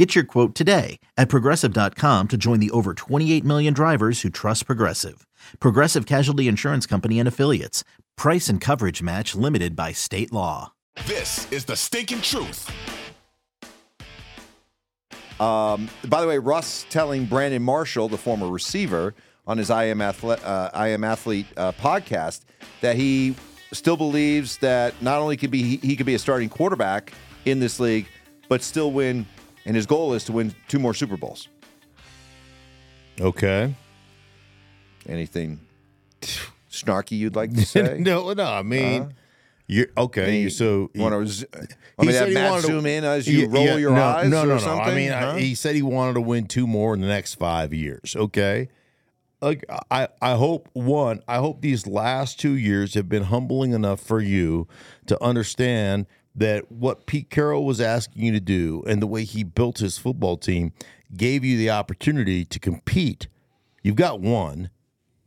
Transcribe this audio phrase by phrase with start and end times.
[0.00, 4.64] Get your quote today at progressive.com to join the over 28 million drivers who trust
[4.64, 5.26] Progressive.
[5.60, 7.84] Progressive Casualty Insurance Company and Affiliates.
[8.16, 10.72] Price and coverage match limited by state law.
[11.06, 12.72] This is the stinking truth.
[15.38, 19.14] Um, by the way, Russ telling Brandon Marshall, the former receiver,
[19.46, 22.46] on his I Am Athlete, uh, I Am Athlete uh, podcast,
[22.80, 23.34] that he
[23.74, 27.12] still believes that not only could be he, he could be a starting quarterback
[27.44, 28.06] in this league,
[28.48, 29.26] but still win.
[29.66, 31.48] And his goal is to win two more Super Bowls.
[33.20, 33.74] Okay.
[35.08, 35.60] Anything
[36.70, 37.98] snarky you'd like to say?
[37.98, 38.44] no, no.
[38.44, 39.10] I mean, uh-huh.
[39.66, 40.48] you're okay.
[40.48, 41.48] So he Want to said
[42.14, 44.28] have he Matt wanted to- zoom in as you Yeah, roll yeah, your no, eyes?
[44.28, 44.58] No, no, or no.
[44.58, 44.86] Something?
[44.88, 45.32] I mean, huh?
[45.36, 48.16] I, he said he wanted to win two more in the next five years.
[48.16, 48.68] Okay.
[49.42, 54.00] Like I, I hope one, I hope these last two years have been humbling enough
[54.00, 54.68] for you
[55.06, 56.06] to understand
[56.40, 59.98] that what Pete Carroll was asking you to do and the way he built his
[59.98, 60.72] football team
[61.14, 63.28] gave you the opportunity to compete.
[63.82, 64.70] You've got one,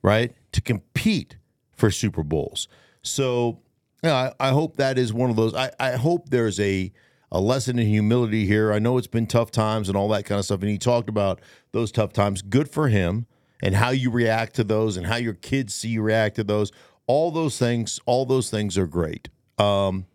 [0.01, 0.33] right?
[0.53, 1.37] To compete
[1.71, 2.67] for Super Bowls.
[3.03, 3.59] So
[4.03, 5.53] I, I hope that is one of those.
[5.53, 6.91] I, I hope there's a
[7.31, 8.71] a lesson in humility here.
[8.71, 10.61] I know it's been tough times and all that kind of stuff.
[10.61, 12.43] And he talked about those tough times.
[12.43, 13.25] Good for him
[13.61, 16.71] and how you react to those and how your kids see you react to those.
[17.07, 19.29] All those things, all those things are great.
[19.57, 20.05] Um,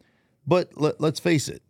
[0.49, 1.63] but let, let's face it,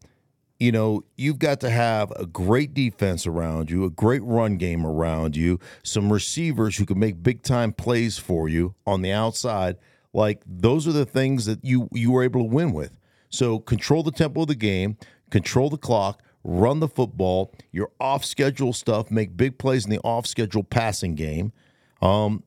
[0.61, 4.87] you know, you've got to have a great defense around you, a great run game
[4.87, 9.77] around you, some receivers who can make big time plays for you on the outside.
[10.13, 12.99] Like those are the things that you you were able to win with.
[13.31, 14.97] So control the tempo of the game,
[15.31, 20.01] control the clock, run the football, your off schedule stuff, make big plays in the
[20.01, 21.53] off schedule passing game,
[22.01, 22.45] um,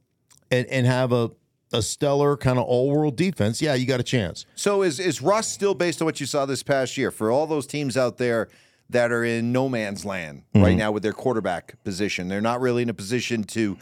[0.50, 1.32] and and have a
[1.74, 3.62] a stellar kind of all world defense.
[3.62, 4.46] Yeah, you got a chance.
[4.56, 7.48] So is is Russ still based on what you saw this past year for all
[7.48, 8.50] those teams out there
[8.90, 10.66] that are in no man's land Mm-hmm.
[10.66, 12.28] right now with their quarterback position?
[12.28, 13.78] They're not really in a position to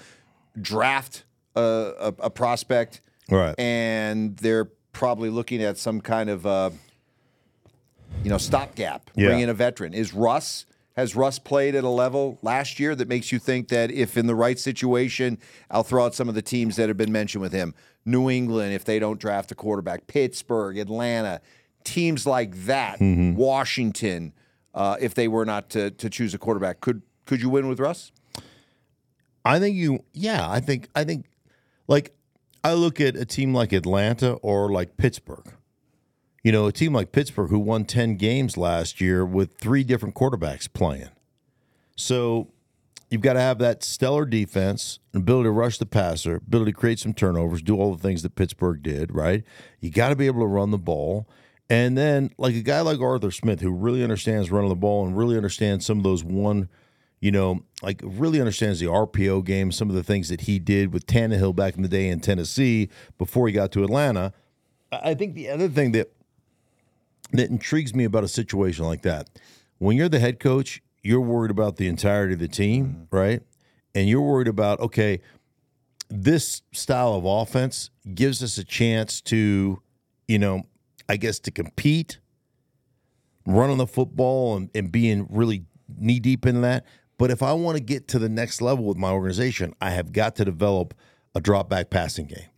[0.59, 1.23] draft
[1.55, 1.61] a,
[1.99, 3.55] a, a prospect, Right.
[3.59, 6.69] and they're probably looking at some kind of uh,
[8.23, 9.09] you know stopgap.
[9.15, 9.27] Yeah.
[9.29, 9.93] Bring in a veteran.
[9.93, 10.65] Is Russ?
[10.99, 14.27] Has Russ played at a level last year that makes you think that if in
[14.27, 15.37] the right situation,
[15.71, 17.73] I'll throw out some of the teams that have been mentioned with him?
[18.03, 21.39] New England, if they don't draft a quarterback, Pittsburgh, Atlanta,
[21.85, 24.33] teams like that, Washington,
[24.75, 27.79] uh, if they were not to, to choose a quarterback, could could you win with
[27.79, 28.11] Russ?
[29.45, 31.27] I think you, yeah, I think, I think,
[31.87, 32.13] like,
[32.61, 35.53] I look at a team like Atlanta or like Pittsburgh.
[36.43, 40.15] You know, a team like Pittsburgh who won 10 games last year with three different
[40.15, 41.09] quarterbacks playing.
[41.95, 42.51] So
[43.09, 46.99] you've got to have that stellar defense, ability to rush the passer, ability to create
[46.99, 49.43] some turnovers, do all the things that Pittsburgh did, right?
[49.81, 51.27] You got to be able to run the ball.
[51.69, 55.15] And then, like a guy like Arthur Smith, who really understands running the ball and
[55.15, 56.69] really understands some of those one
[57.21, 60.93] you know, like really understands the RPO game, some of the things that he did
[60.93, 64.33] with Tannehill back in the day in Tennessee before he got to Atlanta.
[64.91, 66.11] I think the other thing that
[67.31, 69.29] that intrigues me about a situation like that,
[69.77, 73.15] when you're the head coach, you're worried about the entirety of the team, mm-hmm.
[73.15, 73.41] right?
[73.95, 75.21] And you're worried about, okay,
[76.09, 79.81] this style of offense gives us a chance to,
[80.27, 80.63] you know,
[81.07, 82.19] I guess to compete,
[83.45, 85.65] running the football and, and being really
[85.97, 86.85] knee deep in that.
[87.17, 90.11] But if I want to get to the next level with my organization, I have
[90.13, 90.93] got to develop
[91.35, 92.49] a drop back passing game.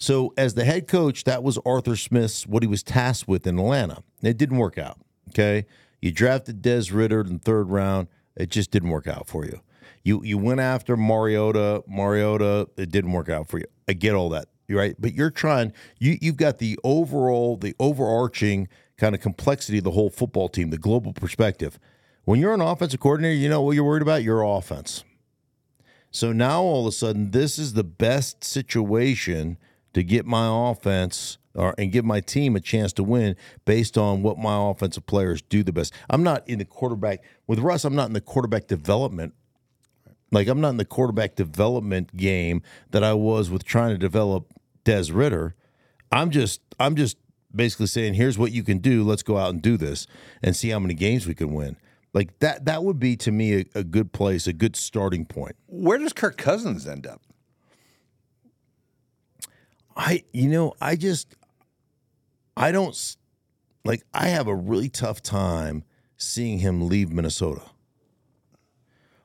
[0.00, 3.58] So, as the head coach, that was Arthur Smith's what he was tasked with in
[3.58, 4.02] Atlanta.
[4.22, 4.98] It didn't work out.
[5.28, 5.66] Okay.
[6.00, 8.08] You drafted Des Ridder in third round.
[8.34, 9.60] It just didn't work out for you.
[10.02, 11.84] You you went after Mariota.
[11.86, 13.66] Mariota, it didn't work out for you.
[13.86, 14.48] I get all that.
[14.70, 14.96] Right.
[14.98, 19.90] But you're trying, you you've got the overall, the overarching kind of complexity of the
[19.90, 21.78] whole football team, the global perspective.
[22.24, 24.22] When you're an offensive coordinator, you know what you're worried about?
[24.22, 25.04] Your offense.
[26.10, 29.58] So now all of a sudden, this is the best situation
[29.94, 34.22] to get my offense or and give my team a chance to win based on
[34.22, 35.92] what my offensive players do the best.
[36.08, 37.84] I'm not in the quarterback with Russ.
[37.84, 39.34] I'm not in the quarterback development.
[40.32, 44.52] Like I'm not in the quarterback development game that I was with trying to develop
[44.84, 45.54] Des Ridder.
[46.12, 47.16] I'm just I'm just
[47.54, 49.02] basically saying here's what you can do.
[49.02, 50.06] Let's go out and do this
[50.42, 51.76] and see how many games we can win.
[52.12, 55.56] Like that that would be to me a, a good place, a good starting point.
[55.66, 57.22] Where does Kirk Cousins end up?
[60.00, 61.36] I you know I just
[62.56, 62.96] I don't
[63.84, 65.84] like I have a really tough time
[66.16, 67.60] seeing him leave Minnesota.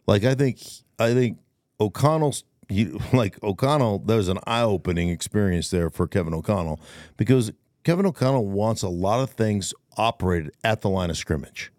[0.06, 0.60] Like I think
[1.00, 1.38] I think
[1.80, 4.00] O'Connell's you, like O'Connell.
[4.00, 6.82] There was an eye opening experience there for Kevin O'Connell
[7.16, 7.54] because
[7.86, 11.72] Kevin O'Connell wants a lot of things operated at the line of scrimmage,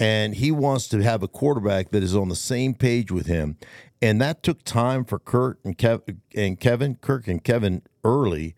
[0.00, 3.58] and he wants to have a quarterback that is on the same page with him,
[4.00, 8.56] and that took time for Kirk and Kev and Kevin Kirk and Kevin early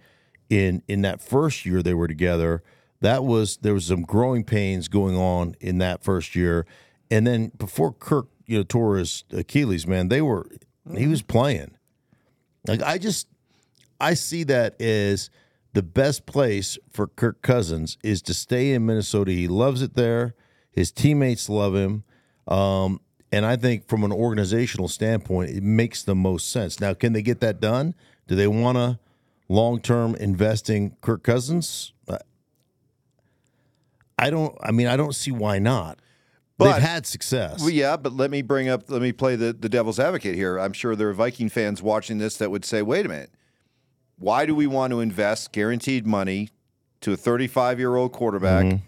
[0.49, 2.63] in in that first year they were together.
[3.01, 6.65] That was there was some growing pains going on in that first year,
[7.11, 10.47] and then before Kirk you know tore his Achilles, man, they were
[10.97, 11.77] he was playing.
[12.69, 13.27] Like I just
[14.01, 15.29] I see that as
[15.73, 19.33] the best place for Kirk Cousins is to stay in Minnesota.
[19.33, 20.35] He loves it there.
[20.73, 22.05] His teammates love him.
[22.49, 26.81] Um, and I think from an organizational standpoint, it makes the most sense.
[26.81, 27.95] Now, can they get that done?
[28.27, 28.99] Do they want to
[29.49, 31.93] long term investing Kirk Cousins?
[32.09, 32.19] Uh,
[34.19, 34.57] I don't.
[34.63, 35.99] I mean, I don't see why not.
[36.59, 37.61] But- They've had success.
[37.61, 40.59] Well, yeah, but let me bring up, let me play the, the devil's advocate here.
[40.59, 43.31] I'm sure there are Viking fans watching this that would say, wait a minute,
[44.19, 46.51] why do we want to invest guaranteed money
[47.01, 48.81] to a 35 year old quarterback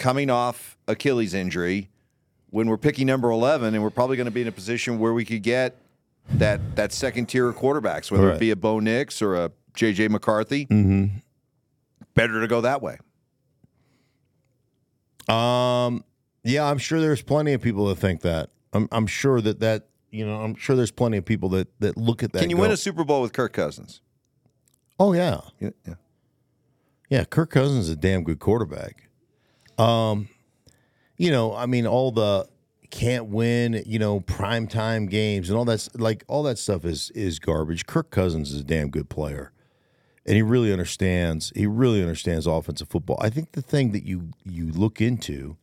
[0.00, 1.88] coming off Achilles injury
[2.50, 5.12] when we're picking number 11 and we're probably going to be in a position where
[5.12, 5.76] we could get
[6.32, 8.36] that that second tier of quarterbacks, whether Right.
[8.36, 10.66] it be a Bo Nix or a JJ McCarthy?
[10.66, 11.18] Mm-hmm.
[12.14, 12.98] Better to go that way.
[15.28, 16.04] Um,
[16.42, 18.50] yeah, I'm sure there's plenty of people that think that.
[18.72, 21.96] I'm, I'm sure that that you know, I'm sure there's plenty of people that that
[21.96, 22.40] look at that.
[22.40, 24.00] Can you and win a Super Bowl with Kirk Cousins?
[24.98, 25.70] Oh yeah, Yeah.
[25.86, 25.94] yeah.
[27.08, 27.24] yeah.
[27.24, 29.08] Kirk Cousins is a damn good quarterback.
[29.80, 30.28] Um,
[31.16, 32.48] you know, I mean, all the
[32.90, 37.10] can't win, you know, prime time games and all that's like all that stuff is
[37.10, 37.86] is garbage.
[37.86, 39.52] Kirk Cousins is a damn good player.
[40.26, 41.50] And he really understands.
[41.56, 43.18] He really understands offensive football.
[43.20, 45.56] I think the thing that you you look into,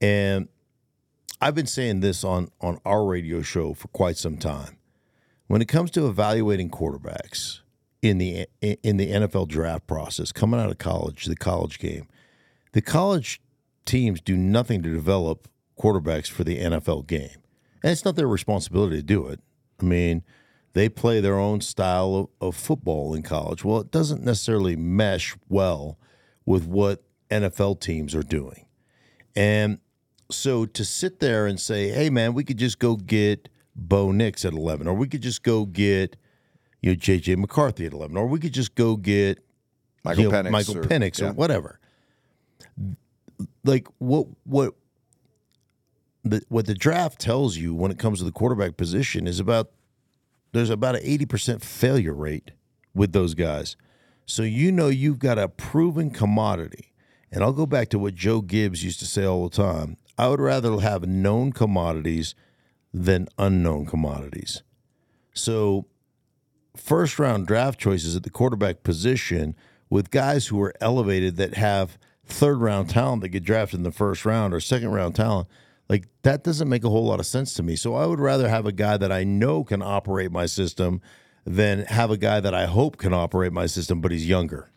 [0.00, 0.48] and
[1.40, 4.76] I've been saying this on on our radio show for quite some time.
[5.46, 7.60] When it comes to evaluating quarterbacks
[8.02, 12.08] in the in the NFL draft process, coming out of college, the college game,
[12.72, 13.40] the college
[13.84, 15.48] teams do nothing to develop
[15.78, 17.42] quarterbacks for the NFL game,
[17.82, 19.40] and it's not their responsibility to do it.
[19.80, 20.22] I mean,
[20.72, 23.64] they play their own style of, of football in college.
[23.64, 25.98] Well, it doesn't necessarily mesh well
[26.46, 28.66] with what NFL teams are doing,
[29.36, 29.78] and
[30.30, 34.44] so to sit there and say, "Hey, man, we could just go get Bo Nix
[34.44, 36.16] at eleven, or we could just go get
[36.80, 39.44] you know JJ McCarthy at eleven, or we could just go get
[40.04, 40.50] Michael you know, Penix.
[40.50, 41.28] Michael or- Penix, yeah.
[41.28, 41.78] or whatever."
[43.64, 44.74] Like what what
[46.24, 49.70] the what the draft tells you when it comes to the quarterback position is about
[50.52, 52.52] there's about an eighty percent failure rate
[52.94, 53.76] with those guys.
[54.26, 56.92] So you know you've got a proven commodity.
[57.32, 59.96] And I'll go back to what Joe Gibbs used to say all the time.
[60.18, 62.34] I would rather have known commodities
[62.92, 64.62] than unknown commodities.
[65.32, 65.86] So
[66.76, 69.56] first round draft choices at the quarterback position
[69.88, 73.90] with guys who are elevated that have third round talent that get drafted in the
[73.92, 75.48] first round or second round talent
[75.88, 78.48] like that doesn't make a whole lot of sense to me so i would rather
[78.48, 81.00] have a guy that i know can operate my system
[81.44, 84.70] than have a guy that i hope can operate my system but he's younger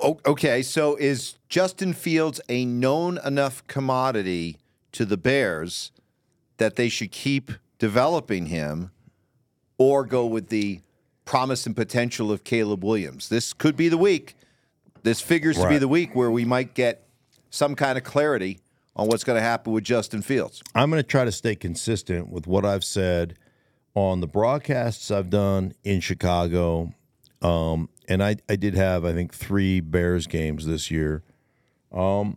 [0.00, 4.58] Okay, so is Justin Fields a known enough commodity
[4.92, 5.90] to the Bears
[6.58, 8.92] that they should keep developing him
[9.76, 10.82] or go with the
[11.24, 13.28] promise and potential of Caleb Williams?
[13.28, 14.36] This could be the week.
[15.08, 17.08] This figures to be the week where we might get
[17.48, 18.60] some kind of clarity
[18.94, 20.62] on what's going to happen with Justin Fields.
[20.74, 23.34] i'm going to try to stay consistent with what i've said
[23.94, 26.92] on the broadcasts i've done in chicago.
[27.40, 31.22] Um, and I, I did have i think three bears games this year.
[31.90, 32.36] Hey,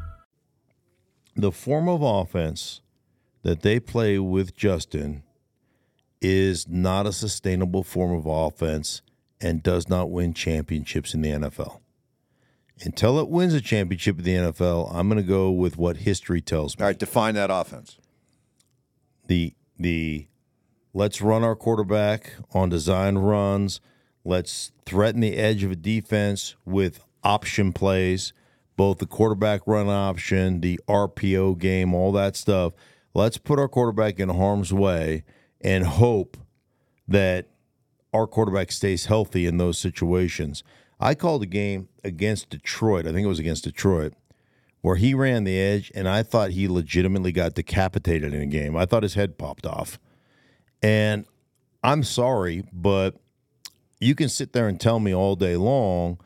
[1.41, 2.81] The form of offense
[3.43, 5.23] that they play with Justin
[6.21, 9.01] is not a sustainable form of offense
[9.41, 11.79] and does not win championships in the NFL.
[12.83, 16.41] Until it wins a championship in the NFL, I'm going to go with what history
[16.41, 16.83] tells me.
[16.83, 17.97] All right, define that offense.
[19.27, 20.27] The the
[20.93, 23.81] let's run our quarterback on design runs.
[24.23, 28.33] Let's threaten the edge of a defense with option plays,
[28.77, 32.73] both the quarterback run option, the RPO game, all that stuff.
[33.13, 35.23] Let's put our quarterback in harm's way
[35.59, 36.37] and hope
[37.07, 37.47] that
[38.13, 40.63] our quarterback stays healthy in those situations.
[40.99, 43.05] I called a game against Detroit.
[43.05, 44.13] I think it was against Detroit
[44.81, 48.75] where he ran the edge, and I thought he legitimately got decapitated in a game.
[48.75, 49.99] I thought his head popped off.
[50.81, 51.25] And
[51.83, 53.15] I'm sorry, but
[53.99, 56.19] you can sit there and tell me all day long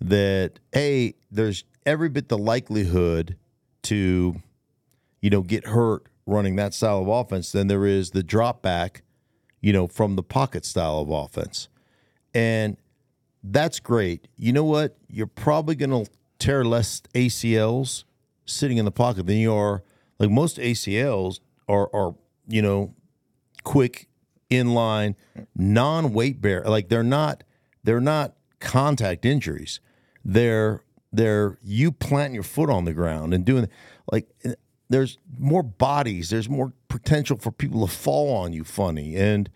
[0.00, 3.36] that, hey, there's every bit the likelihood
[3.82, 4.36] to,
[5.20, 9.02] you know, get hurt running that style of offense than there is the drop back,
[9.60, 11.68] you know, from the pocket style of offense.
[12.34, 12.76] And
[13.42, 14.28] that's great.
[14.36, 14.96] You know what?
[15.08, 18.04] You're probably going to tear less ACLs
[18.46, 19.82] sitting in the pocket than you are
[20.18, 22.14] like most ACLs are are
[22.48, 22.94] you know
[23.64, 24.08] quick
[24.50, 25.14] inline
[25.56, 27.44] non weight bear like they're not
[27.84, 29.80] they're not contact injuries
[30.24, 33.68] they're they're you planting your foot on the ground and doing
[34.10, 34.28] like
[34.88, 39.50] there's more bodies there's more potential for people to fall on you funny and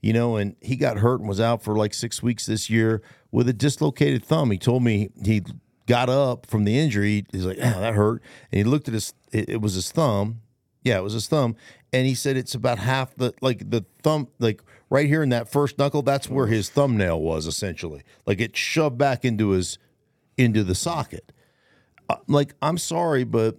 [0.00, 3.02] you know and he got hurt and was out for like 6 weeks this year
[3.30, 5.42] with a dislocated thumb he told me he
[5.86, 7.26] got up from the injury.
[7.32, 8.22] He's like, oh, that hurt.
[8.50, 10.40] And he looked at his, it, it, was his thumb.
[10.82, 11.56] Yeah, it was his thumb.
[11.92, 15.50] And he said it's about half the, like the thumb, like right here in that
[15.50, 18.02] first knuckle, that's where his thumbnail was essentially.
[18.26, 19.78] Like it shoved back into his,
[20.36, 21.32] into the socket.
[22.08, 23.58] Uh, like, I'm sorry, but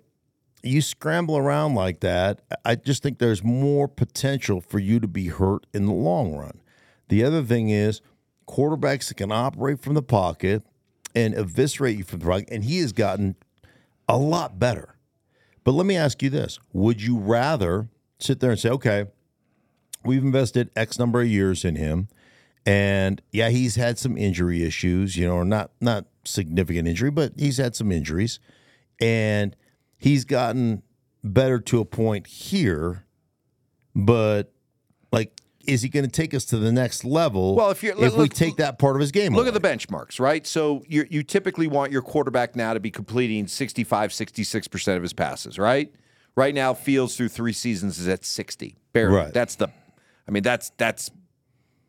[0.64, 2.42] you scramble around like that.
[2.64, 6.62] I just think there's more potential for you to be hurt in the long run.
[7.10, 8.02] The other thing is
[8.48, 10.64] quarterbacks that can operate from the pocket
[11.16, 12.46] and eviscerate you from the rug.
[12.50, 13.36] And he has gotten
[14.08, 14.96] a lot better.
[15.64, 17.90] But let me ask you this Would you rather
[18.20, 19.06] sit there and say, okay,
[20.04, 22.08] we've invested X number of years in him.
[22.66, 27.34] And yeah, he's had some injury issues, you know, or not not significant injury, but
[27.38, 28.40] he's had some injuries.
[29.02, 29.56] And
[29.98, 30.84] he's gotten
[31.24, 33.06] better to a point here,
[33.96, 34.54] but
[35.12, 37.56] like is he going to take us to the next level?
[37.56, 39.56] Well, if, you're, if look, we take that part of his game, look away?
[39.56, 40.46] at the benchmarks, right?
[40.46, 45.04] So you you typically want your quarterback now to be completing 65, 66 percent of
[45.04, 45.94] his passes, right?
[46.36, 49.16] Right now, Fields through three seasons is at sixty, barely.
[49.16, 49.34] Right.
[49.34, 49.68] That's the,
[50.28, 51.12] I mean, that's that's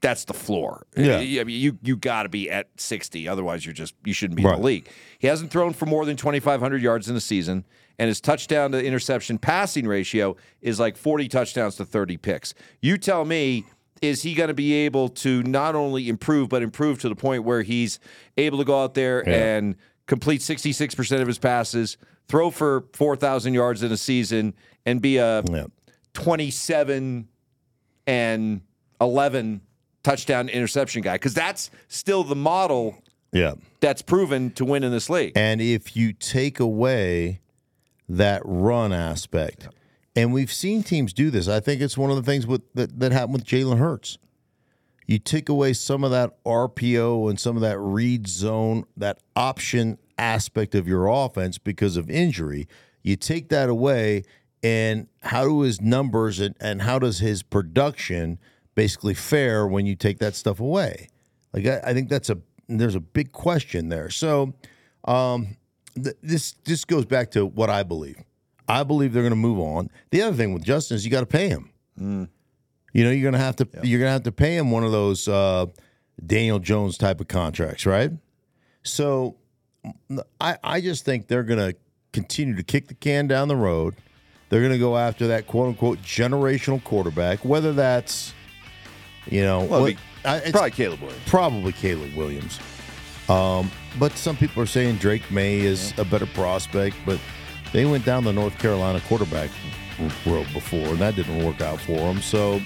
[0.04, 0.86] that's the floor.
[0.96, 4.36] Yeah, I mean, you you got to be at sixty, otherwise you're just you shouldn't
[4.36, 4.54] be right.
[4.54, 4.88] in the league.
[5.18, 7.64] He hasn't thrown for more than twenty five hundred yards in a season
[7.98, 12.54] and his touchdown to interception passing ratio is like 40 touchdowns to 30 picks.
[12.82, 13.64] You tell me,
[14.02, 17.44] is he going to be able to not only improve, but improve to the point
[17.44, 18.00] where he's
[18.36, 19.56] able to go out there yeah.
[19.56, 21.96] and complete 66% of his passes,
[22.28, 25.66] throw for 4,000 yards in a season, and be a yeah.
[26.14, 27.28] 27
[28.06, 28.60] and
[29.00, 29.60] 11
[30.04, 31.14] touchdown interception guy?
[31.14, 33.54] Because that's still the model yeah.
[33.80, 35.32] that's proven to win in this league.
[35.34, 37.40] And if you take away
[38.08, 39.68] that run aspect.
[40.16, 41.48] And we've seen teams do this.
[41.48, 44.18] I think it's one of the things with, that, that happened with Jalen Hurts.
[45.06, 49.98] You take away some of that RPO and some of that read zone, that option
[50.16, 52.68] aspect of your offense because of injury.
[53.02, 54.22] You take that away,
[54.62, 58.38] and how do his numbers and, and how does his production
[58.74, 61.08] basically fair when you take that stuff away?
[61.52, 62.38] Like I, I think that's a
[62.68, 64.10] there's a big question there.
[64.10, 64.54] So
[65.04, 65.56] um,
[65.94, 68.16] this this goes back to what I believe.
[68.68, 69.90] I believe they're going to move on.
[70.10, 71.70] The other thing with Justin is you got to pay him.
[72.00, 72.28] Mm.
[72.92, 73.80] You know, you're going to have to yeah.
[73.82, 75.66] you're going to have to pay him one of those uh,
[76.24, 78.10] Daniel Jones type of contracts, right?
[78.82, 79.36] So
[80.40, 81.76] I I just think they're going to
[82.12, 83.94] continue to kick the can down the road.
[84.48, 88.33] They're going to go after that quote unquote generational quarterback, whether that's
[89.28, 91.22] you know, well, what, I, probably Caleb Williams.
[91.26, 92.60] Probably Caleb Williams.
[93.28, 96.02] Um, but some people are saying Drake Maye is yeah.
[96.02, 97.18] a better prospect, but
[97.72, 99.50] they went down the North Carolina quarterback
[100.26, 102.20] road before, and that didn't work out for them.
[102.20, 102.60] So,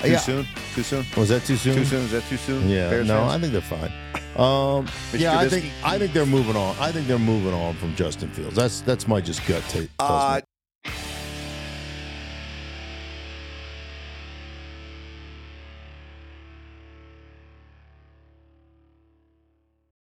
[0.00, 0.18] too yeah.
[0.18, 0.46] soon?
[0.74, 1.04] Too soon?
[1.16, 1.74] Was that too soon?
[1.76, 2.04] Too soon?
[2.04, 2.68] Is that too soon?
[2.68, 2.90] Yeah.
[2.90, 3.32] Bears no, fans?
[3.32, 3.92] I think they're fine.
[4.34, 6.74] Um, yeah, I think I think they're moving on.
[6.80, 8.56] I think they're moving on from Justin Fields.
[8.56, 9.88] That's that's my just gut take.